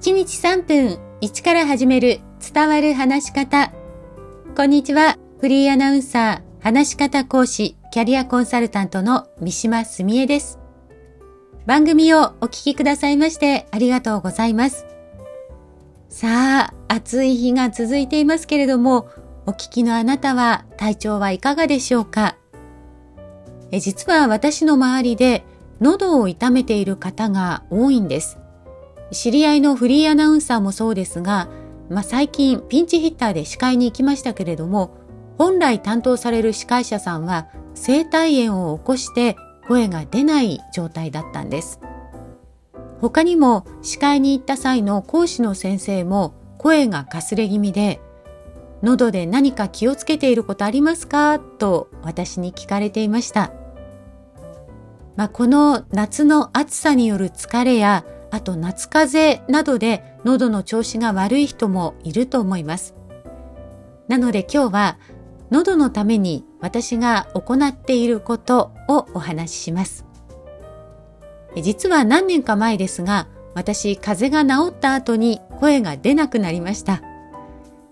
[0.00, 2.20] 1日3分1から始める
[2.54, 3.70] 伝わる話し方。
[4.56, 5.18] こんにちは。
[5.42, 10.58] フリーアナウンサー、話し方講師、キャリアコンサルタントの三島澄江です。
[11.66, 14.86] 番組をお聞きくださいましてありがとうございます。
[16.08, 19.06] さあ、暑い日が続いていますけれども、
[19.44, 22.38] お聞きのあなたは体調はいかがでしょうか？
[23.70, 25.44] え実は私の周りで
[25.82, 28.38] 喉を痛めている方が多いんです。
[29.12, 31.48] 知り合いのフリーアナウンサーもそうですが、
[31.88, 34.96] まあ、最近ピンチヒッターで司会に行きましたけれども、
[35.38, 41.80] 本来担当される司会者さんは声帯炎を起こして声が出ない状態だったんです。
[43.00, 48.00] 他にも司会に行った際の講師の先生も声がかすれ気味で、
[48.82, 51.38] 喉で何か気をつけていることありますか？
[51.38, 53.52] と私に聞かれていました。
[55.16, 62.94] まあ、この夏の暑さによる疲れやあと夏風邪などで喉の調子が悪い人もいると思います。
[64.08, 64.98] なので今日は
[65.50, 70.04] 喉のために私が行っていることをお話しします。
[71.60, 77.02] 実は何年か前ですが、私風邪が治った後に声が出なくなりました。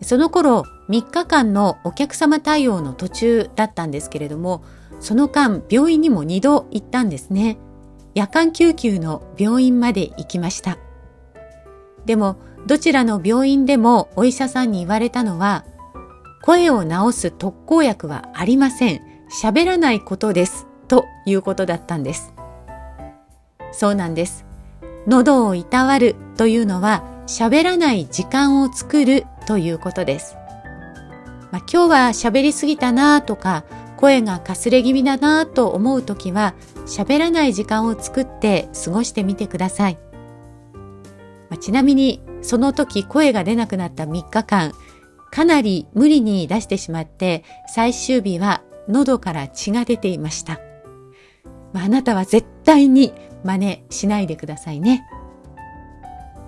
[0.00, 4.62] その頃3日間のお客様対応の途中だったんですけれども、
[5.00, 7.58] その間病院にも2度行ったんですね。
[8.14, 10.78] 夜間救急の病院まで行きました。
[12.04, 15.64] でも、どちらの病院でもお医者さんに言われたのは、
[16.42, 19.00] 声を治す特効薬はありません。
[19.42, 20.66] 喋らないことです。
[20.88, 22.32] ということだったんです。
[23.72, 24.46] そうなんです。
[25.06, 30.36] 喉をいたわるというのは喋らない時間を作るということです。
[31.50, 33.64] まあ、今日は喋りすぎたなとか
[33.98, 36.54] 声がかすれ気味だなと思うときは
[36.86, 39.98] 喋らない時間を作って過ごしてみてください。
[41.50, 44.72] まあ、ちなみにその時声が出なくなった3日間
[45.32, 50.60] かなり無理に出してしまって最終日は喉から血が出ていました。
[51.72, 53.12] まあ、あなたは絶対に
[53.42, 55.04] 真似しないでくださいね。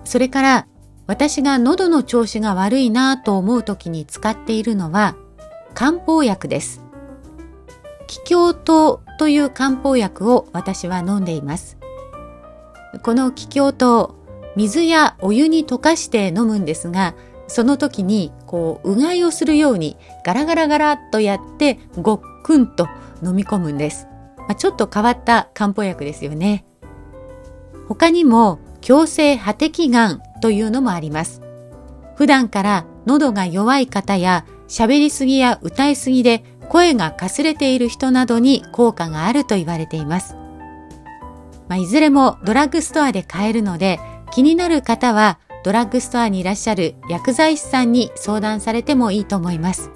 [0.05, 0.67] それから
[1.05, 5.17] 私が喉の調子が悪いなと思う時に使っているのは
[5.73, 6.81] 漢方薬です。
[8.11, 11.77] 気境糖という漢方薬を私は飲んでいます。
[13.03, 14.15] この気境糖、
[14.57, 17.15] 水やお湯に溶かして飲むんですが、
[17.47, 19.95] その時にこううがいをするように
[20.25, 22.85] ガラガラガラっとやってごっくんと
[23.23, 24.07] 飲み込むんです。
[24.39, 26.65] まあ、ちょっと変わった漢方薬ですよね。
[27.87, 31.41] 他にも強制破滴丸というのもあります。
[32.17, 40.37] 普段から喉が弱い方や喋りすぎや歌いすぎで声がかすれている人などに効果があると言われています。
[41.67, 43.99] まあ、いずれもドラッグストアで買えるので、
[44.31, 49.91] 気になる方はドラッグストアにいらっしゃる薬剤師さんに相談されてもいいと思います。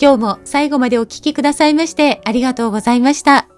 [0.00, 3.53] 今日も最後までお聴きくださいましてありがとうございました。